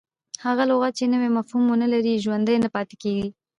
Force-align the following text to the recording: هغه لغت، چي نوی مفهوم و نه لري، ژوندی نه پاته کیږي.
هغه 0.45 0.63
لغت، 0.69 0.93
چي 0.99 1.05
نوی 1.13 1.29
مفهوم 1.37 1.63
و 1.67 1.79
نه 1.81 1.87
لري، 1.93 2.13
ژوندی 2.23 2.57
نه 2.63 2.69
پاته 2.73 2.95
کیږي. 3.03 3.27